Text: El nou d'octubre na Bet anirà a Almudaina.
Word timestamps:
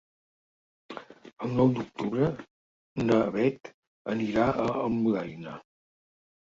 El 1.47 1.53
nou 1.59 1.69
d'octubre 1.75 2.31
na 3.05 3.21
Bet 3.37 3.71
anirà 4.17 4.51
a 4.67 4.69
Almudaina. 4.83 5.57